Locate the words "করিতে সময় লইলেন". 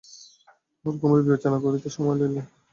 1.63-2.45